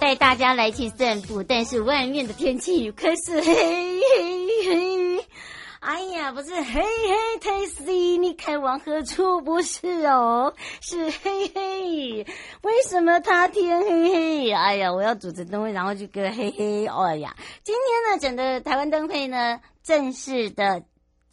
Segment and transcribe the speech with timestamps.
[0.00, 5.26] 带大家来去散步，但是外面的天气可是黑黑黑。
[5.80, 9.40] 哎呀，不是黑黑太细，你开往何处？
[9.40, 12.26] 不是哦，是黑黑。
[12.62, 14.52] 为什么他天黑黑？
[14.52, 16.86] 哎呀，我要主持灯会，然后就个黑黑。
[16.86, 17.34] 哎呀，
[17.64, 20.82] 今天呢，整个台湾灯会呢，正式的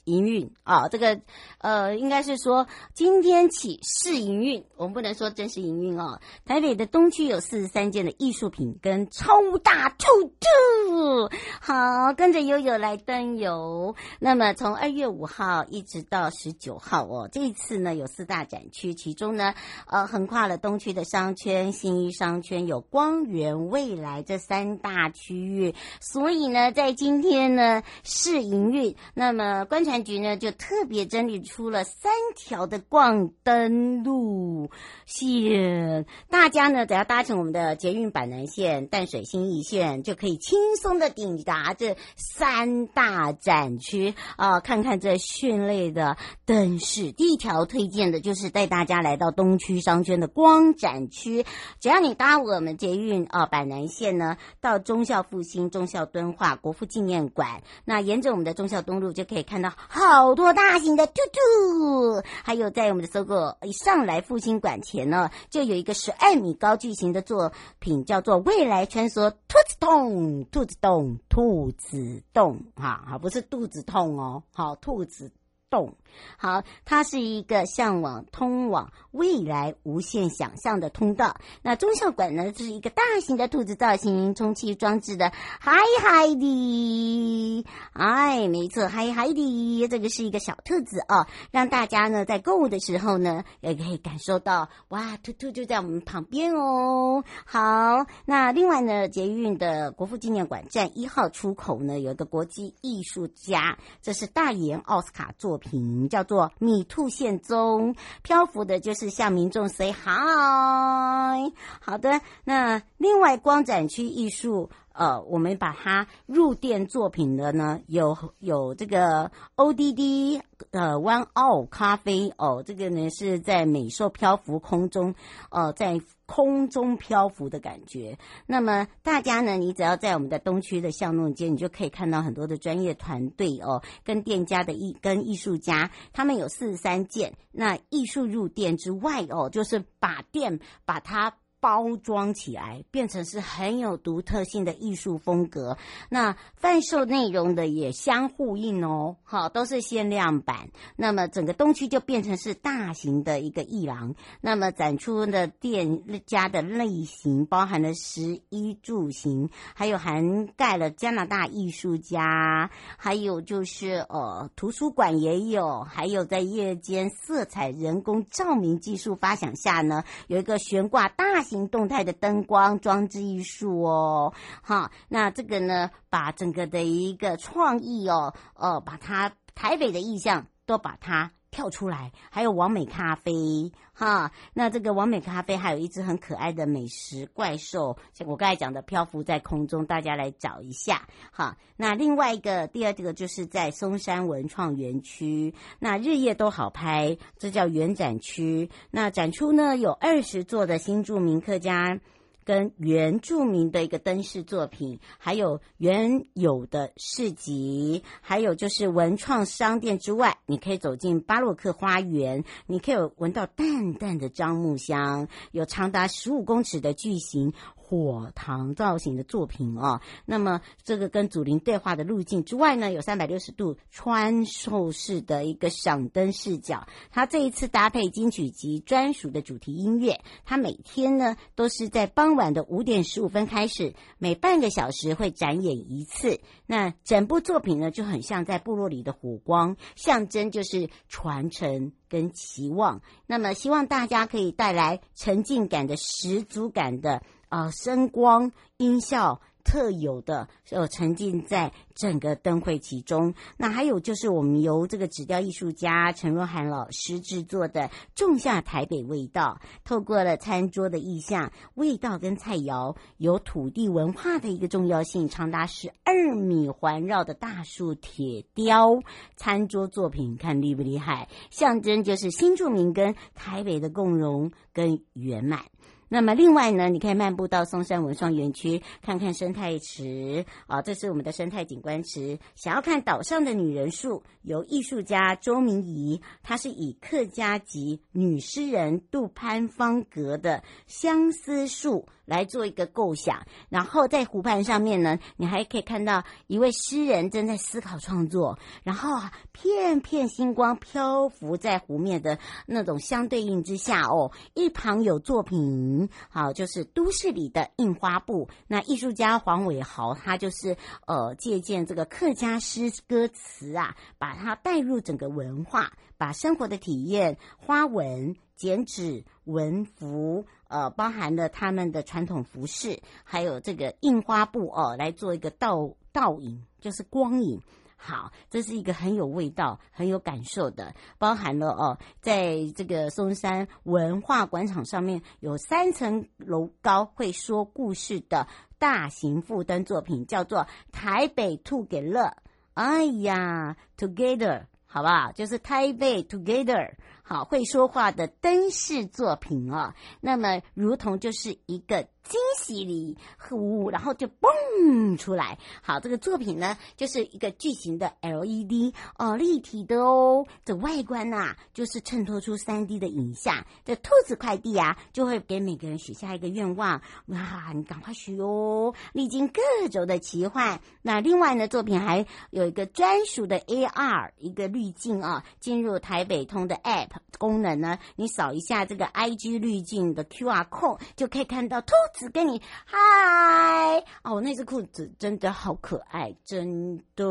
[0.05, 1.19] 营运啊，这个。
[1.59, 6.19] 呃，应该是说今天起试营运，我们不能说正式营运哦。
[6.45, 11.29] 台北的东区有四十三件的艺术品跟超大兔兔，
[11.59, 13.95] 好，跟着悠悠来灯游。
[14.19, 19.55] 那么从二月五号一直到十九号哦，这一次呢有四大展区，其中呢
[19.87, 31.43] 呃横跨了东区的商圈、新一商圈、有光源、未来这三大区域，所以呢在今天呢试营运，那么观察局呢就特别整理。
[31.47, 34.69] 出出了三条的逛灯路
[35.07, 44.59] 线，大家呢只要搭乘我们的捷运板南线、淡水新义线，就可以轻松的抵达这三大展区啊！
[44.59, 47.11] 看看这绚丽的灯饰。
[47.11, 51.43] 第一条推荐的就是带大家来到东区商圈的光展区，
[51.79, 61.07] 只要你搭我们捷运啊板南线呢，到忠孝复兴、忠孝敦化、国父纪念馆，那沿着我们的忠孝东路就可以看到好多大型的
[61.37, 62.23] 就。
[62.43, 75.31] 还有在我们的搜狗一上来复兴馆前呢，就有一个十二米高巨型的作品，叫做“未来穿梭兔子洞”，兔子洞，兔子洞，哈，好，不是肚子痛哦，好，兔子。
[75.69, 75.95] 洞
[76.37, 81.35] 好，它是一个向往通往未来无限想象的通道。
[81.61, 97.23] 那忠孝馆呢，这是一个大型的兔子造型充气装置的，嗨嗨的，哎，没错，嗨嗨的，这个是一个小兔子哦，让大家呢在购物的时候呢，也可以感受到哇，兔兔就在我们旁边哦。
[97.45, 111.51] 好，那另外呢，捷运的国父纪念馆站一号出口呢，有一个国际艺术家，这是大岩奥斯卡作品叫做《米兔现踪》，漂浮的就是向民众 say hi。
[111.79, 120.41] 好的，那另外光展区艺术，呃，我们把它入店作品的呢，有有这个 ODD
[120.71, 125.15] 呃 One All 咖啡哦，这个呢是在美兽漂浮空中，
[125.51, 126.01] 呃，在。
[126.29, 128.17] 空中漂浮的感觉。
[128.47, 137.35] 那么大家呢，你只要在我们的东区的巷弄街，你就可以看到很多的专业团队哦，跟店家的艺跟艺术家，他们有四十三件。
[137.53, 145.77] 那艺术入店之外哦，就是把店把它包装起来，变成是很有独特性的艺术风格。
[146.09, 150.69] 那贩售内容的也相呼应哦，好，都是限量版。
[150.95, 154.15] 那么整个东区就变成是大型的一个艺廊。
[154.39, 171.56] 那么展出的店家的类型包含了食衣住行，还有涵盖了加拿大艺术家，还有就是呃图书馆也有，还有在夜间色彩人工照明技术发想下呢，有一个悬挂大型。
[171.69, 191.57] 动态的灯光装置艺术哦，哈，那这个呢，把整个的一个创意哦，呃，把它台北的意象都把它跳出来，还有完美咖啡哈，那这个完美咖啡还有一只很可爱的美食怪兽，像我刚才讲的漂浮在空中，大家来找一下哈。
[191.75, 198.69] 那另外一个第二个就是在松山文创园区，那日夜都好拍，这叫原展区。
[198.91, 201.99] 那展出呢有二十座的新住民客家。
[202.47, 217.53] 跟原住民的一个灯饰作品，还有原有的市集，还有就是文创商店之外，你可以走进巴洛克花园，你可以闻到淡淡的樟木香，有长达十五公尺的巨型。
[217.89, 226.85] 火塘造型的作品啊，那么这个跟祖灵对话的路径之外呢，有三百六十度穿透式的一个赏灯视角。
[227.11, 236.39] 它这一次搭配金曲集专属的主题音乐，它每天呢都是在傍晚的五点十五分开始，每半个小时会展演一次。
[236.65, 243.01] 那整部作品呢就很像在部落里的火光，象征就是传承跟期望。
[243.25, 247.21] 那么希望大家可以带来沉浸感的十足感的。
[247.49, 253.33] 啊、声光音效特有的，呃，沉浸在整个灯会其中。
[253.57, 257.81] 那还有就是我们由这个纸雕艺术家陈若涵老师制作的
[258.15, 269.01] 《种下台北味道》，透过了餐桌的意象、味道跟菜肴，有土地文化的一个重要性，长达十二米环绕的大树铁雕
[269.35, 271.27] 餐桌作品，看厉不厉害？
[271.49, 275.65] 象征就是新住民跟台北的共融跟圆满。
[276.09, 282.39] 那么另外呢，你可以漫步到松山文创园区，看看生态池啊，这是我们的生态景观池。
[282.55, 293.47] 想要看岛上的女人树，由艺术家周明仪，她是以客家籍女诗人杜潘芳格的相思树来做一个构想。
[293.69, 298.59] 然后在湖畔上面呢，你还可以看到一位诗人正在思考创作。
[298.83, 302.37] 然后啊，片片星光漂浮在湖面的
[302.67, 306.09] 那种相对应之下哦，一旁有作品。
[306.29, 308.49] 好，就是都市里的印花布。
[308.67, 310.75] 那艺术家黄伟豪，他就是
[311.05, 327.61] 呃借鉴这个客家诗歌词啊，把它带入整个文化，把生活的体验、花纹、剪纸、纹服，呃，包含了他们的传统服饰，还有这个印花布哦，来做一个倒倒影，就是光影。
[327.99, 338.47] 好，这是一个很有味道、很有感受的，包含了哦，在这个松山文化广场上面有三层楼高会说故事的
[338.77, 340.59] 大型负灯作品，叫做
[340.91, 342.29] 《台北 Together》。
[342.75, 345.31] 哎呀，Together，好不好？
[345.31, 346.93] 就是台北 Together，
[347.27, 349.93] 好，会说话的灯饰作品哦。
[350.21, 352.07] 那么，如同就是一个。
[352.27, 355.57] 惊喜里，呼，然后就蹦出来。
[355.81, 360.45] 好，这个作品呢，就是一个巨型的 LED 哦，立体的哦。
[360.65, 363.65] 这外观呐、啊，就是衬托出 3D 的影像。
[363.85, 367.01] 这兔子快递啊，就会给每个人许下一个愿望。
[367.27, 368.93] 哇，你赶快许哦！
[369.13, 370.81] 历经各种的奇幻。
[371.01, 382.16] 那另外呢，作品还有一个专属的 AR 一个滤镜啊，进入台北通的 App 功能呢，你扫一下这个 IG 滤镜的 QR code，就可以看到兔子。
[382.17, 387.25] 只跟你嗨哦，那只裤子真的好可爱，真的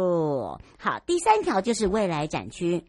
[0.78, 0.98] 好。
[1.04, 2.82] 第三条就是未来展区。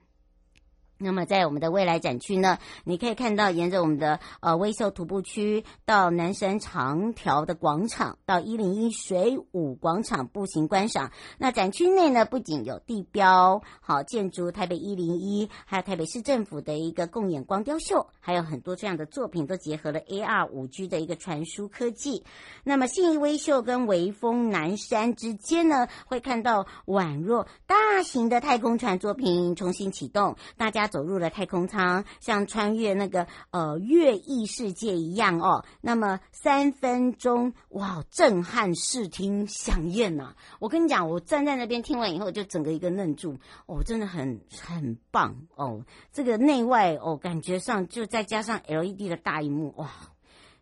[0.99, 11.11] 那么在我们的未来展区呢，你可以看到沿着我们的呃微秀徒步区到南山长条的广场，到一零一水舞广场步行观赏。
[11.37, 22.23] 那展区内呢，不仅有地标好建筑台北一零一，还有台北市政府的一个共演光雕秀，还有很多这样的作品都结合了 AR 五 G 的一个传输科技。
[22.63, 30.86] 那么信义微秀跟微风南山之间呢，会看到宛若大型的太空船作品重新启动，大家。
[30.87, 35.63] 走入了太空舱，像穿越那个呃月异世界一样哦。
[35.81, 40.33] 那么三分钟哇，震撼视听响宴呐！
[40.59, 45.85] 我跟你讲，我站在那边听完以后，就整个一个愣住哦，真的很很棒哦。
[46.11, 49.89] 这个内外哦，感觉上就再加上 LED 的大荧幕哇。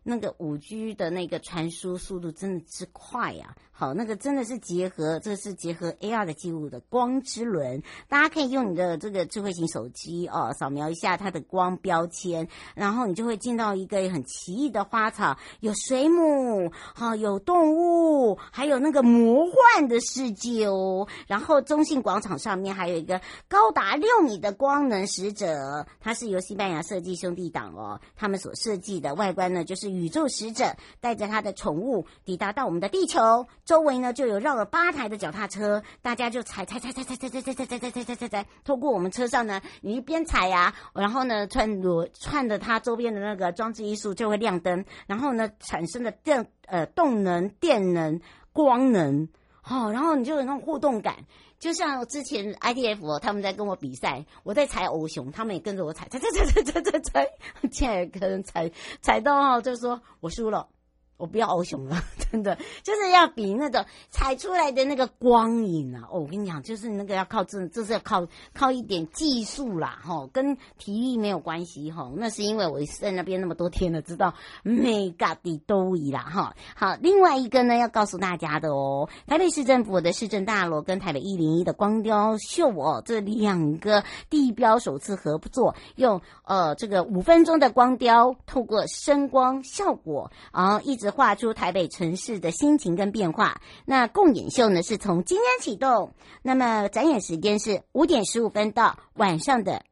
[0.08, 3.66] 那个五 G 的那个传输速度真的之快呀、啊！
[3.72, 21.06] 好，那个真的是结合，这是结合 AR 的记录的光之轮，大家可以用你的这个智慧型手机哦，扫描一下它的光标签，然后你就会进到一个很奇异的花草，有水母，好、哦，有动物，还有那个魔幻的世界哦。
[21.26, 29.95] 然后中信广场上面还有一个高达六米的光能使者，它是由西班牙设计兄弟党哦，他们所设计的外观呢，就是。
[29.96, 30.64] 宇宙使者
[31.00, 48.20] 带着他的宠物抵达到我们的地球，周围呢就有绕了八台的脚踏车，大家就踩踩踩踩踩踩踩踩踩踩踩踩踩踩，透过我们车上呢，你一边踩呀，然后呢串着串着它周边的那个装置艺术就会亮灯，然后呢产生的电呃动能、电能、
[48.52, 49.28] 光能，
[49.60, 51.16] 好，然后你就有那种互动感。
[51.58, 57.28] 就像之前 IDF 他们在跟我比赛，我在踩欧熊，他们也跟着我踩踩踩踩踩踩踩，
[57.72, 58.70] 现在可能踩
[59.00, 60.68] 踩到就说我输了。
[61.16, 61.96] 我不要欧熊了，
[62.30, 66.02] 真的就是要比那个踩出来的那个光影啊！
[66.10, 72.12] 哦，我跟你讲，就是那个要靠这，这是要靠靠一点技术啦，哈，跟体力没有关系哈。
[72.16, 76.54] 那是因为我在那边那么多天了，知道每个地都一啦，哈。
[76.74, 91.05] 好，另外一个呢，要告诉大家的哦，台北市政府的市政大楼跟台北一零一的光雕秀哦，这两个地标首次合作，用呃这个五分钟的光雕，透过声光效果，然后一直。
[91.10, 93.60] 画出台北城市的心情跟变化。
[93.84, 99.82] 那共演秀呢，是从今天启动，那么展演时间是五点十五分到晚上的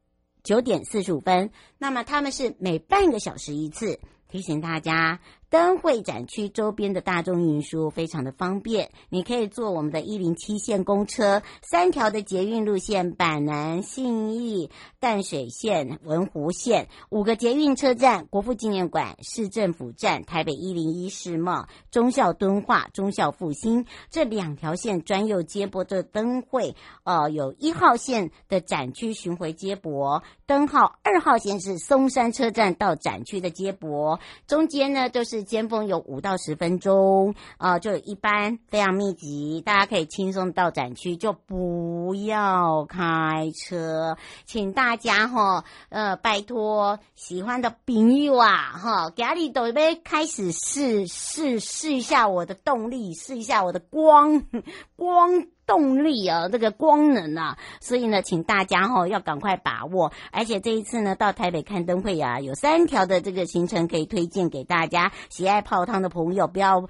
[0.43, 1.51] 九点四十五分。
[1.77, 5.19] 那么他们是每半个小时一次，提醒大家。
[5.55, 14.69] 灯会展区周边的大众运输非常的方便，你可以坐我们的一零七线公车，三条的捷运路线，板南、信义、
[14.99, 26.75] 淡水线、文湖线，五个捷运车站，国父纪念馆、市政府站、台北一零一世贸、忠孝敦化、忠孝复兴这两条线专用接驳的灯会。
[27.05, 35.44] 呃，有一号线的展区巡回接驳，灯号二号线是松山车站到展区的接驳，中间呢都是。
[35.45, 54.43] 尖峰有五到十分钟啊、呃，就一般非常密集，大家可以轻松到展区，就不要开车，请大家哈呃拜托喜欢的朋友啊哈，家里都备开始试试试一下我的动力，试一下我的光
[54.97, 55.47] 光。
[55.65, 60.11] 动力啊，这个光能啊，所以呢，请大家哈、要赶快把握。
[60.31, 65.11] 而且这一次呢，到台北看灯会啊，有三条的这个行程可以推荐给大家。
[65.29, 66.87] 喜爱泡汤的朋友不要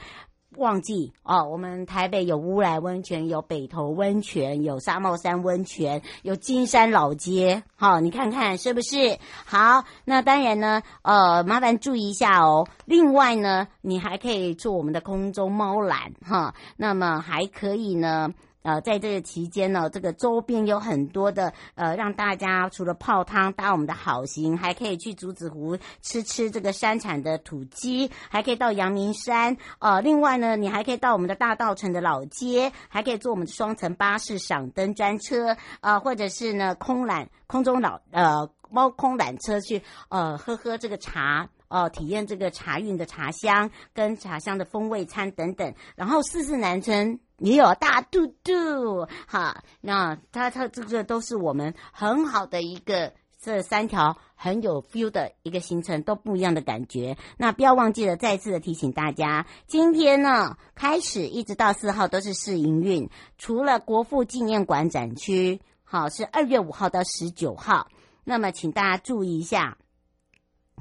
[0.58, 7.64] 忘记哦，我们台北有乌来温泉，有北投温泉，有沙帽山温泉，有金山老街。
[7.76, 9.18] 哈、你看看是不是？
[9.46, 12.68] 好，那当然呢，呃，麻烦注意一下哦。
[12.86, 18.30] 另外呢，你还可以坐我们的空中猫缆哈，那么还可以呢。
[18.66, 29.56] 呃，在这个期间呢，这个周边有很多的呃，让大家除了泡汤搭我们的好行，还可以去竹子湖吃吃这个山产的土鸡，还可以到阳明山。
[29.78, 41.48] 呃，另外呢，你还可以到我们的大道城的老街，还可以坐我们的双层巴士赏灯专车，呃，或者是呢空缆空中老呃猫空缆车去呃喝喝这个茶。
[41.68, 57.18] 哦，体验这个茶韵的茶香跟茶香的风味餐等等，然后四四南村也有大肚肚，哈，那它它这个都是我们很好的一个这三条很有 feel 的一个行程，都不一样的感觉。
[57.38, 67.88] 那不要忘记了，再次的提醒大家，今天呢开始一直到四号都是试营运，除了国父纪念馆展区，好是二月五号到十九号，
[68.24, 69.78] 那么请大家注意一下。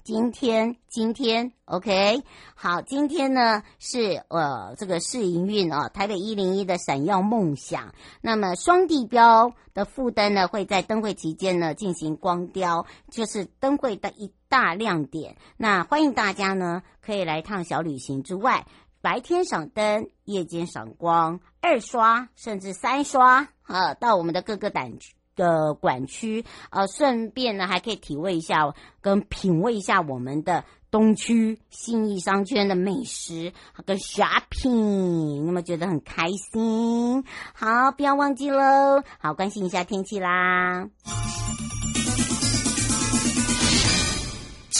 [0.02, 2.22] 今天，今天，OK，
[2.54, 7.94] 好，今天呢是呃这个试营运哦，台北一零一的闪耀梦想。
[8.20, 15.36] 那么双地标的副灯呢会在灯会期间呢进行光雕，就是灯会的一大亮点。
[15.56, 18.66] 那欢迎大家呢可以来趟小旅行之外，
[19.00, 25.14] 白天赏灯，夜间赏光，二刷甚至三刷啊，到我们的各个展区。
[25.34, 33.52] 的管区，呃，顺便呢还可以体味一下跟品味一下我们的东区信义商圈的美食
[33.84, 37.24] 跟 shopping，那么觉得很开心。
[37.54, 39.02] 好，不要忘记喽。
[39.18, 40.88] 好，关心一下天气啦。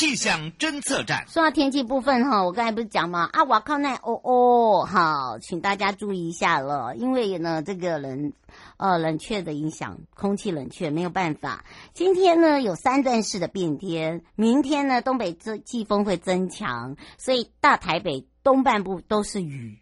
[0.04, 1.25] 气象侦测站。
[1.28, 3.30] 说到天气部分哈，我刚才不是讲吗？
[3.32, 8.34] 啊，我靠那哦哦，好，请大家注意一下了，因为呢，这个冷
[8.76, 11.64] 呃冷却的影响，空气冷却没有办法。
[11.94, 19.78] 今天呢有三段式的变天，明天呢东北这季风会增强，所以大台北东半部都是雨。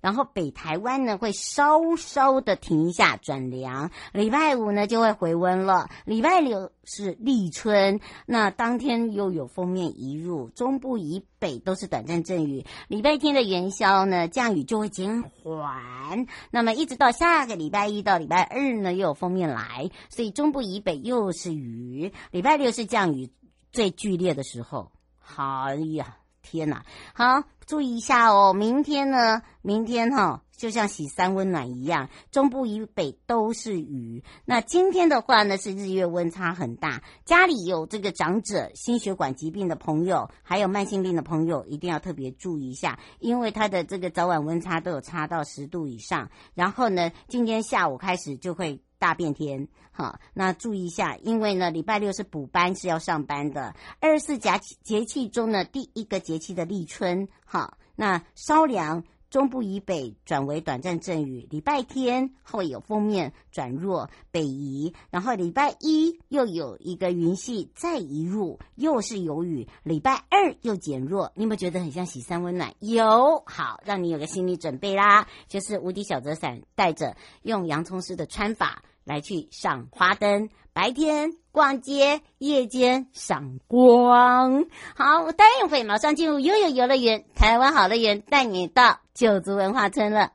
[0.00, 5.88] 然后北台湾呢会稍稍的停一下转凉，礼拜五呢就会回温了。
[6.04, 12.64] 礼拜六是立春，那当天又有锋面移入，中部以北都是短暂阵雨。
[12.86, 16.26] 礼拜天的元宵呢，降雨就会减缓。
[16.50, 22.12] 那么一直到下个礼拜一到礼拜二呢，又有锋面来，所以中部以北又是雨。
[22.30, 23.30] 礼拜六是降雨
[23.72, 24.92] 最剧烈的时候。
[25.36, 26.16] 哎呀！
[26.50, 28.54] 天呐，好，注意一下哦。
[28.54, 34.24] 明天呢，明天哈、哦，就像洗三温暖一样，中部以北都是雨。
[34.46, 46.30] 那今天的话呢，是日月温差很大，家里有这个长者、心血管疾病的朋友，还有慢性病的朋友，一定要特别注意一下，因为它的这个早晚温差都有差到十度以上。
[46.54, 48.80] 然后呢，今天下午开始就会。
[48.98, 53.74] 大变天，好，那注意一下，因为呢，礼拜六是补班是要上班的。
[54.00, 54.50] 二十四节
[54.82, 61.46] 节气中呢，第一个节气的立春，好，那稍凉，中部以北转为短暂阵雨。
[61.50, 69.68] 礼拜天会有锋面转弱北移，然后礼拜一又有一个云系再移入，又是有雨。
[69.84, 72.74] 礼拜二又减弱，你有没有觉得很像喜三温暖？
[72.80, 78.82] 有，好，让你有个心理准备啦，就是无敌小折伞带着，用洋葱式的穿法。
[79.08, 84.66] 来去赏花灯，白天逛街，夜间赏光。
[84.94, 90.32] 好，我答应会马上进入悠悠游乐园，台湾好乐园，带你到九族文化村了。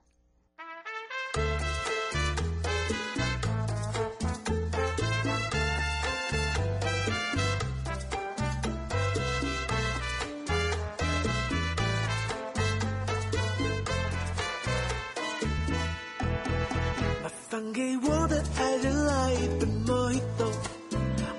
[17.71, 20.51] 给我的爱人来一杯莫吉托，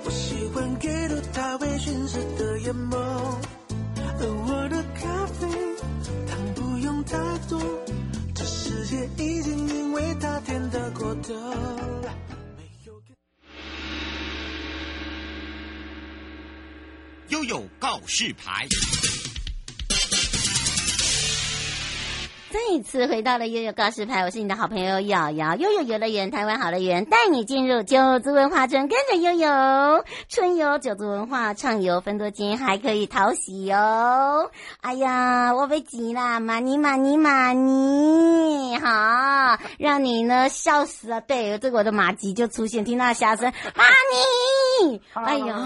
[0.05, 2.97] 我喜欢给了他微醺时的眼眸，
[4.21, 5.49] 而我的咖啡
[6.29, 7.19] 糖不用太
[7.49, 7.61] 多，
[8.33, 11.35] 这世界已经因为他甜得过头。
[17.31, 18.69] 悠悠告示牌。
[22.55, 25.57] 再一次回到了悠悠告示牌，我是你的好朋友瑶瑶。
[25.57, 34.53] 悠悠游乐园，台湾好乐园，带你进入九族文化村，跟着悠悠春游九族文化畅游分多金，还可以讨喜哟。
[34.83, 41.21] 哎呀，我被挤啦，玛尼玛尼玛尼，好，让你呢笑死了。
[41.21, 43.85] 对，这个我的马吉就出现，听到笑声，玛
[44.93, 45.59] 尼，哎呀，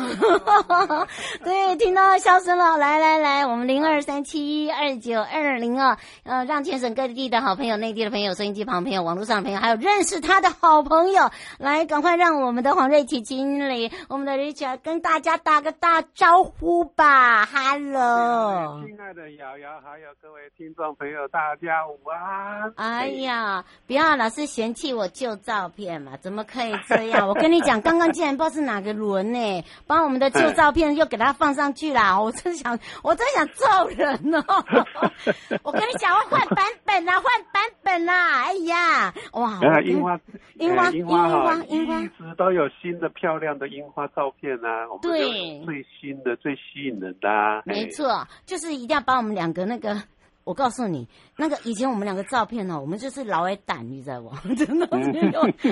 [1.45, 6.78] 对，听到笑声了，来来来，我们零二三七二九二零二，呃，让全。
[6.79, 22.73] 省各地的好朋友、内地的朋友、收音机旁朋友、网络上的朋友，还有认识他的好朋友，来，赶快让我们的黄瑞琪经理、我们的 Richard 跟大家打个大招呼吧！Hello，亲爱的瑶瑶，还有各位听众朋友，大家午安！
[22.77, 27.27] 哎呀，不要老是嫌弃我旧照片嘛，怎么可以这样？
[27.29, 34.45] 我跟你讲，刚刚竟然不知道是哪个轮呢，把我们的旧照片又给他放上去啦，我真想，我真想揍人哦！
[35.63, 36.65] 我跟你讲，我换版。
[36.69, 38.43] 版本啊，换版本啦！
[38.45, 39.61] 哎呀，哇！
[39.83, 40.21] 樱花，
[40.55, 44.87] 樱花，樱花，樱花，一直都有新的漂亮的樱花照片啊！
[45.01, 47.63] 对，最新的、最吸引人的啊！
[47.65, 50.03] 没错，就是一定要把我们两个那个。
[50.49, 51.07] 我告诉你，
[51.37, 54.31] 那个以前我们两个照片呢，我们就是老爱胆，你知道不？
[54.57, 54.89] 真的，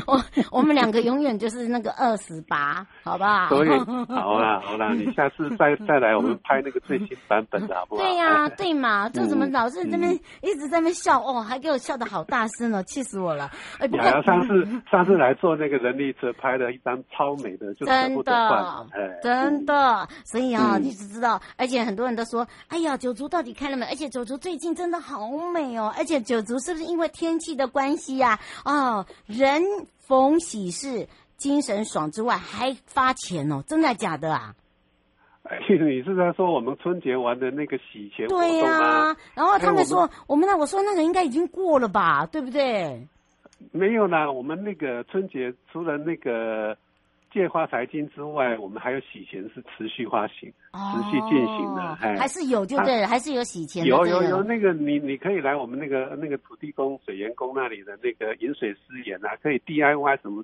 [0.06, 3.48] 我 我们两个永远就是那个二十八，好不好？
[3.48, 3.70] 所以
[4.12, 8.02] 好啦好啦，你下次再再来，我们拍那个最新版本的好不好？
[8.02, 13.50] 对呀、啊，对嘛，就怎么老是这边、嗯、一直在那边笑哦，还给我笑的好大声哦，气死我了！
[13.78, 20.06] 哎，不过上次上次来做那个人力车，拍了一张超美的，就真的，哎，真的。
[20.26, 23.86] 所以啊，你只知道，而且很多人都说，哎呀，九族到底开了没？
[23.86, 24.65] 而且九族最近。
[24.74, 28.98] 真的好美哦，而且九族是不是因为天气的关系呀、啊？
[28.98, 29.62] 哦，人
[29.98, 34.54] 逢喜事精神爽之外，还发钱哦，真的假的啊？
[35.68, 38.46] 你是在说我们春节玩的那个洗钱活动吗？
[38.46, 43.06] 对呀、啊，然后他们说，我们，我们那我说那个应该已经过了吧，对不对？
[43.72, 46.76] 没有啦，我们那个春节除了那个。
[47.36, 53.88] 借花财经之外，我们还有洗钱是持续发行、哦、持续进行的，还是有就对了，还是有洗钱的。
[53.90, 60.42] 有有有那个你你可以来我们那个那个土地公、水源公那里的那个饮水思源啊，可以 DIY 什么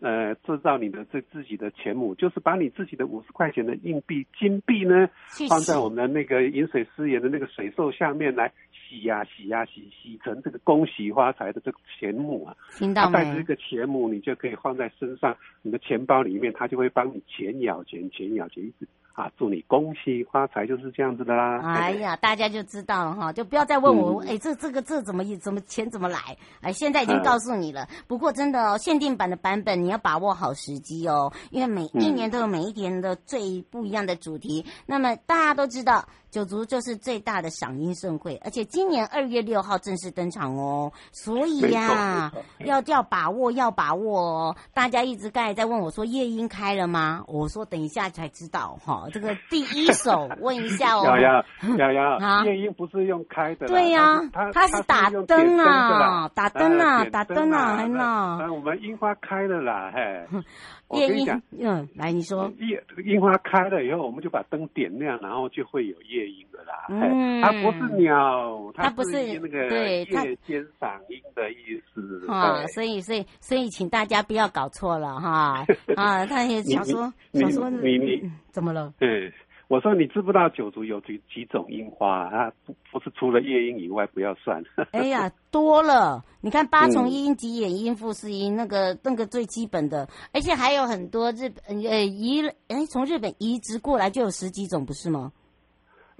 [0.00, 5.08] 呃制造你的这自己的钱母，就是把你自己的五十块钱的硬币、金币呢，
[5.48, 12.56] 放在我们的那个饮水思源的那个水兽下面来洗呀、啊、洗呀、啊、洗，洗成这个恭喜发财的这个钱母啊。
[12.76, 13.18] 听到没？
[13.18, 18.86] 带着这个钱母，你就可以放在身上，你的钱包里面，它就会帮你钱咬钱，钱咬钱，一直。
[19.16, 21.58] 啊，祝你恭喜发财，就是这样子的啦。
[21.64, 26.18] 哎呀，大家就知道了哈，就不要再问我，哎、嗯，这这个这怎么怎么钱怎么来？
[26.60, 27.84] 哎，现在已经告诉你了。
[27.84, 34.62] 嗯、不过真的哦，限定版的版本你要把握好时机哦，因为每一年都有每一年的最不一样的主题。
[34.66, 36.06] 嗯、那么大家都知道。
[36.36, 44.56] 九族就是最大的赏樱盛会，而且今年二月六号正式登场哦，所以呀、啊，要要把握，要把握哦。
[44.74, 47.24] 大家一直刚才在问我说夜莺开了吗？
[47.26, 49.10] 我说等一下才知道哈、哦。
[49.10, 51.06] 这个第一手问一下哦。
[51.06, 51.42] 瑶瑶
[51.78, 58.36] 瑶瑶，夜莺不是用开的，对呀、啊，它它是打灯啊，打灯啊，打灯啊，很好。
[58.40, 60.26] 那我们樱花开了啦，嘿。
[60.90, 66.86] 夜莺，嗯，来你说，夜樱花开了以后，我们就把灯点亮，然后就会有夜樱的啦。
[66.88, 72.26] 嗯，它不是鸟，它不是那个对夜间赏音的意思。
[72.28, 75.64] 啊，所以所以所以，请大家不要搞错了哈。
[75.96, 78.92] 啊，他也想说想说你你怎么了？
[78.98, 79.32] 对。
[79.68, 82.52] 我说你知不知道九族有几几种樱花啊？
[82.64, 84.62] 不不是除了夜莺以外不要算。
[84.92, 86.24] 哎呀，多了！
[86.40, 95.32] 你看八重樱、吉野樱、富士樱，那个那个最基本的，而且还有很多日本呃移哎从日本移植过来就有十几种，不是吗？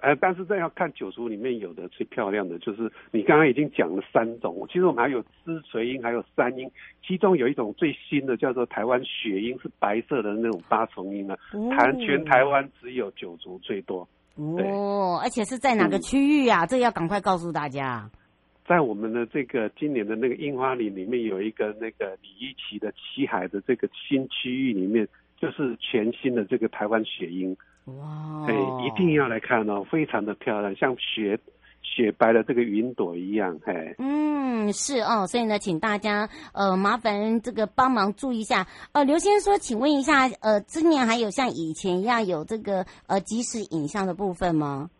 [0.02, 6.70] 呃，但是这要看九族里面有的最漂亮的，就是你刚刚已经讲了三种，其实我们还有枝垂樱，还有山樱，
[7.02, 11.36] 其中有一种最新的叫做台湾雪樱，是白色的那种八重樱啊，
[11.74, 14.06] 台、哦、全台湾只有九族最多。
[14.34, 16.64] 哦，而且是在哪个区域啊？
[16.64, 18.10] 嗯、这要赶快告诉大家。
[18.66, 25.08] 在我们的这个今年的那个樱花林里面，有一个那个李一琦的旗海的这个新区域里面，
[25.40, 27.56] 就是全新的这个台湾雪樱。
[27.86, 28.46] 哇！
[28.48, 31.38] 哎，一定要来看哦，非常的漂亮，像雪
[31.82, 33.94] 雪白的这个云朵一样，嘿。
[33.98, 38.66] 嗯，是哦，所以呢，请大家呃麻烦这个帮忙注意一下。
[38.92, 44.90] 呃，刘先生说，请问一下，呃，今年还有像以前一样有这个呃即时影像的部分吗？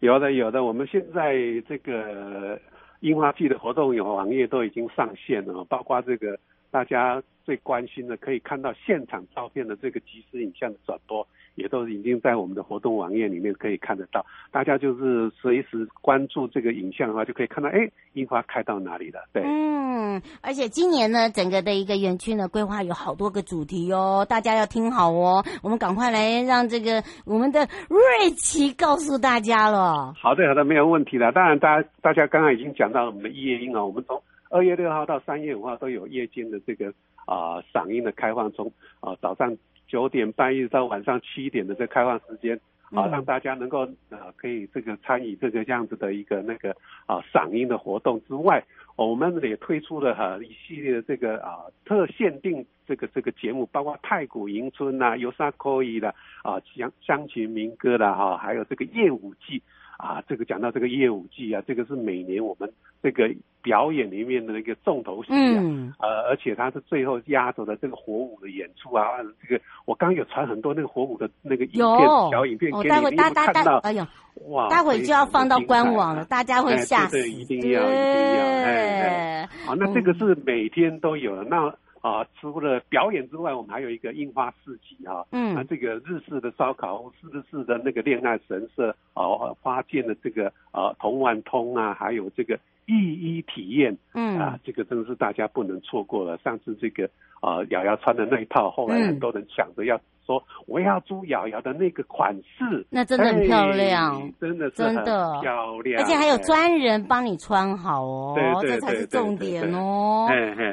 [0.00, 0.64] 有的，有的。
[0.64, 1.34] 我们现在
[1.68, 2.60] 这个
[3.00, 6.36] 樱花季的活动有网页都已经上线了，包括这个
[6.70, 11.26] 大家最关心的，可以看到现场照片的这个即时影像的转播。
[11.54, 19.20] 也都已经在我们的活动网页里面可以看得到，大家就是随时关注这个影像的话，就可以看到，哎，樱花开到哪里了？
[19.32, 25.44] 对，嗯，而且今年呢，整个的一个园区呢，规划有好多个主题哦，大家要听好哦。
[25.62, 30.12] 我们赶快来让这个我们的瑞奇告诉大家了。
[30.20, 31.30] 好的，好的，没有问题的。
[31.30, 36.92] 当然，大家大家刚刚已经讲到了我们的夜樱啊，我们从二月六号到三月五号都有夜间的这个
[37.26, 38.66] 啊赏樱的开放，从
[38.98, 39.56] 啊早上。
[39.86, 42.58] 九点半一直到晚上七点的这开放时间，
[42.90, 46.70] 啊，让大家能够呃可以这个参与这个这样子的一个那个
[47.06, 48.64] 啊赏樱的活动之外，
[48.96, 56.08] 我们也推出了哈一系列的这个啊特限定这个这个节目，包括太古迎春呐、有啥可以的
[56.42, 59.62] 啊乡乡情民歌啦哈，还有这个夜舞季。
[59.96, 62.70] 啊，这个讲到这个夜舞季啊，这个是每年我们
[63.02, 63.30] 这个
[63.62, 69.04] 表演里面的那个重头戏啊，嗯、呃，而且它是最后压轴的这个火舞的演出啊，
[69.40, 74.06] 这个我刚有传很多那个火舞的那个影片小影片给你，待会大大看到，哎呦，
[74.48, 81.74] 哇，待会就要放到官网了，啊、大家会吓死，对，一定要，一定要，哎哎，好，那这个是每天都有的，那。
[82.04, 85.24] 啊，除了表演之外，我们还有一个樱花市集啊。
[85.30, 85.56] 嗯。
[85.56, 89.24] 啊这个日式的烧烤，日式的那个恋爱神社啊，
[89.62, 93.96] 花见的这个啊，童玩通啊，还有这个一一体验。
[94.12, 94.38] 嗯。
[94.38, 96.36] 啊，这个真的是大家不能错过了。
[96.44, 97.08] 上次这个
[97.40, 99.98] 啊，瑶瑶穿的那一套，后来很多人抢着要。
[100.26, 110.28] 说我要租瑶瑶的那个款式，那真的很漂亮，哎、真的是很漂亮，而且还有专人帮你穿好哦，对这才是重点哦。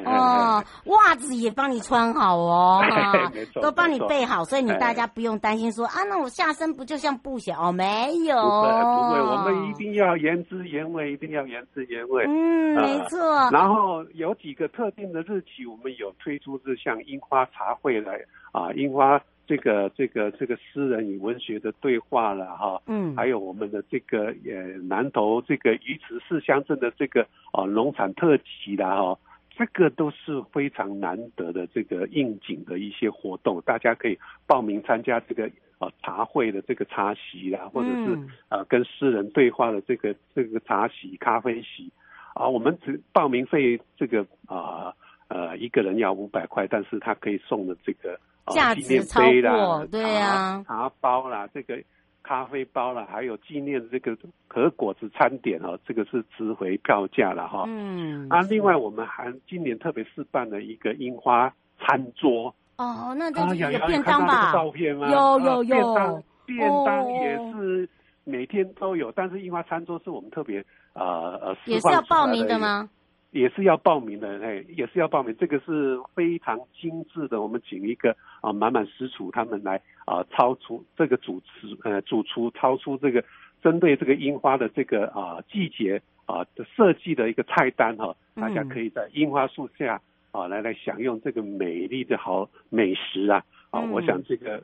[0.06, 2.82] 哦，袜子也帮你穿好哦，
[3.62, 7.72] 都帮你备好，所以你大家不用担心说啊，那我下身不就像布鞋哦？
[7.72, 12.26] 没有，不会，不会，我们一定要原汁原味，一定要原汁原味。
[12.28, 13.20] 嗯，没错。
[13.52, 18.14] 然后有几个特定的日期，我们有推出，是像樱花茶会来
[18.52, 19.22] 啊，樱花。
[19.48, 35.50] 这个这个这个诗人与文学的对话了哈，嗯，还有我们的这个呃南投这个鱼池市乡镇的这个啊农产特辑啦哈，这个都是非常难得的这个应景的一些活动，大家可以报名参加这个
[35.80, 41.92] 啊茶会的这个茶席啦，或者是啊跟诗人对话的这个这个茶席咖啡席。
[42.34, 44.94] 啊，我们只报名费这个啊。
[45.34, 51.82] 呃一个人要五百块，但是他可以送的这个价值超过，对啊，茶包啦，这个
[52.24, 57.66] 咖啡包啦，还有纪念这个和果子餐点哦，这个是值回票价了哈。
[57.68, 62.54] 嗯，啊，另外我们还今年特别示办了一个樱花餐桌。
[62.78, 64.52] 哦，那这有便当吧？
[64.52, 65.10] 照片吗？
[65.12, 67.88] 有有有，便当也是
[68.24, 72.90] 每天都有，但是樱花餐桌是我们特别呃呃，也是要报名的吗？
[73.32, 75.34] 也是要报名的，哎，也是要报名。
[75.40, 83.24] 这个是非常精致的，我们请一个啊满满师厨他们来啊超出这个主持呃主厨超出这个
[83.64, 93.80] 针对这个樱花的这个啊季节啊的设计的一个菜单哈，大家可以在樱花树下啊来来享用这个美丽的好美食啊啊！
[93.80, 94.62] 我想这个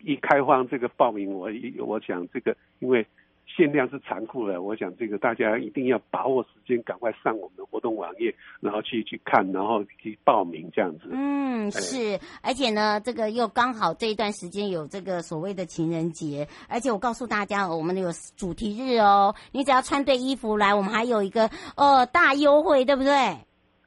[0.00, 1.50] 一开放这个报名，我
[1.84, 3.06] 我想这个因为。
[3.46, 11.08] 限量是残酷的，我想这个大家一定要把握时间，赶快上我们的活动网页，然后去去看，然后去报名这样子。
[11.10, 23.36] 嗯，是，而且呢，这个又刚好这一段时间有这个所谓的情人节，而且我告诉大家，我们有主题日哦，你只要穿对衣服来，我们还有一个呃大优惠，对不对？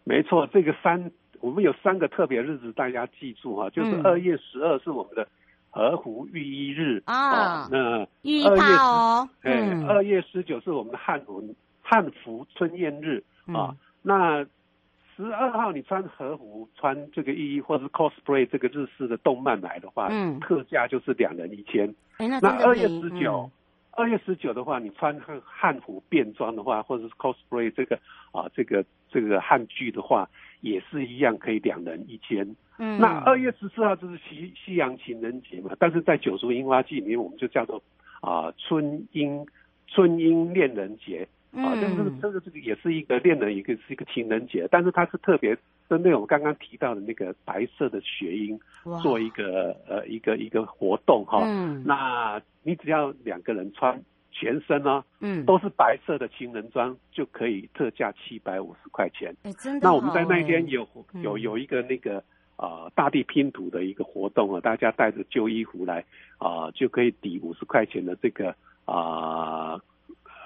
[0.04, 5.24] 没错，这个三我们有三个特别日子，大家记住哈，就是二月十二是我们的。
[5.24, 5.28] 嗯
[5.76, 9.52] 和服浴衣日啊，那浴衣趴哦，哎，
[9.90, 11.44] 二月十九是我们的汉服
[11.82, 13.76] 汉服春宴日啊。
[14.02, 14.42] 那
[15.18, 21.94] 十二号你穿和服穿这个浴衣或者是 cosplay 这个日式的动漫来的话，嗯，特价就是两人一千。
[22.18, 23.52] 那二月十九，
[23.92, 28.00] 二月十九的话，你穿汉汉服便装的话，或者是 cosplay 这个
[28.32, 30.30] 啊这个这个汉剧的话，
[30.62, 32.56] 也是一样可以两人一千。
[32.78, 37.82] 嗯，那二月十四号就是西西洋情人节嘛，但是在九族樱花季里面，我们就叫做
[38.22, 39.46] 啊春樱
[39.88, 45.58] 春樱恋人节啊，这个这个这个也是一个恋人，一个是一个情人节，但是它是特别
[45.88, 48.60] 针对我们刚刚提到的那个白色的雪樱
[49.02, 51.44] 做一个呃一个一个活动哈。
[51.46, 53.98] 嗯，那你只要两个人穿
[54.32, 59.34] 全身呢，嗯，都是白色的情人装，就可以特价七百五十块钱。
[59.44, 59.88] 哎，真的。
[59.88, 60.86] 那我们在那一天有
[61.24, 62.22] 有有一个那个。
[62.56, 66.04] 啊、呃，大地拼图的一个活动啊，大家带着旧衣服来
[66.38, 69.74] 啊、呃，就可以抵五十块钱的这个啊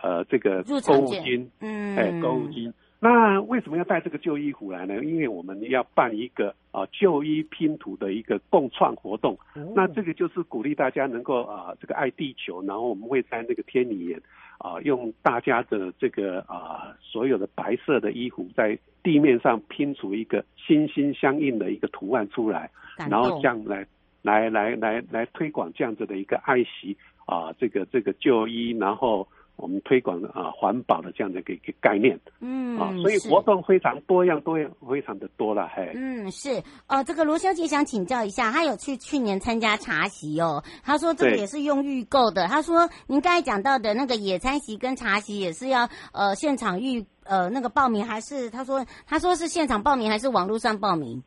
[0.02, 2.74] 呃，呃这个购物金，嗯，哎，购物金。
[3.02, 5.02] 那为什么要带这个旧衣服来呢？
[5.06, 9.34] 因为我们要办一个啊旧衣拼图的一个共创活动。
[9.56, 14.22] 哦、那这个就是鼓励大家能够啊这个爱地球，然后我们会在那个天里面
[14.60, 22.70] 啊用大家的这个啊所有的白色的衣服在地面上拼出一个心心相印的一个图案出来，
[23.10, 23.86] 然后这样来
[24.22, 26.96] 来来来来推广这样子的一个爱惜
[27.26, 29.28] 啊这个这个就医，然后。
[29.60, 35.92] 我们推广啊环保的这样的一个一个概念，嗯啊，所以活动非常多样多样，非常的多了，嘿。
[35.96, 42.48] 嗯，是呃，这个罗小姐想请教一下，她有去去年参加茶席哦，她说这个也是用预购的。
[42.48, 51.22] 她说您刚才讲到的那个野餐席跟茶席也是要呃现场预呃那个报名，还是她说她说是现场报名还是网络上报名？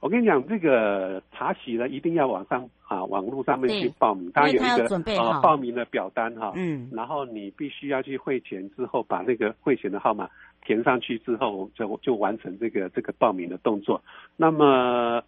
[0.00, 4.30] 我跟你讲，这个茶席呢，一定要网上啊，网络上面去报名。
[4.32, 10.28] 他有一个呃报名的表单哈，嗯，然后你必须要去汇钱之后，把那个汇钱的号码
[10.62, 14.02] 填上去之后，就就完成这个这个报名的动作。
[14.36, 15.22] 那么，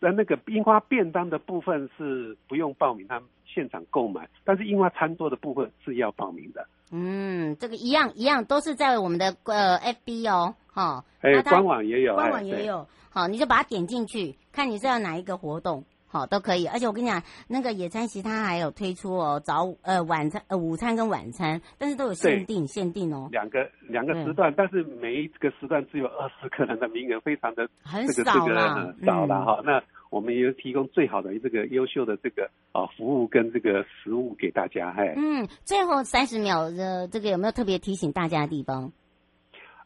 [0.00, 4.26] 在那个樱花便当的部分是不用报名，他们现场购买。
[4.44, 6.66] 但是樱花餐桌的部分是要报名的。
[6.90, 12.86] 嗯，这个一样一样，都是在我们的呃 FB 哦，哈，哎，官网也有，官网也有。
[13.10, 16.66] 好，你就把它点进去，看你是要哪一个活动，好都可以。
[16.66, 23.28] 而且我跟你讲，那个野餐席它还有推出哦，早呃晚餐呃午餐跟晚餐，但是都有限定限定哦。
[23.32, 29.62] 两个两个时段，但是每一个时段只有二十个人的名额，非常的很少了，少了哈。
[29.64, 34.92] 那我们也提供最好的这个优秀的这个啊服务跟这个食物给大家。
[34.92, 38.92] 嘿，嗯，最后三十秒的这个有没有特别提醒大家的地方？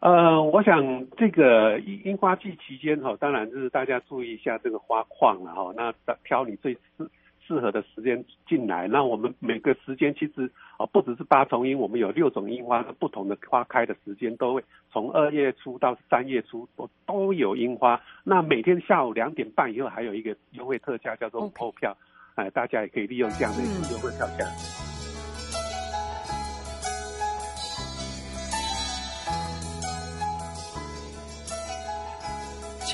[0.06, 5.72] 呃，我想这个樱樱花季期间哈，当然就是大家注意一下这个花况了哈。
[5.76, 5.92] 那
[6.22, 7.10] 挑你最适
[7.44, 8.86] 适合的时间进来。
[8.86, 18.00] 那我们每个时间其实啊，不只是八重樱，我们有六种樱花不同的花开的时间，都会从二月初到三月初都都有樱花。
[18.22, 21.96] 那每天下午两点半以后还有一个优惠特价叫做购票，
[22.36, 24.85] 哎，大家也可以利用这样的一个优惠票价。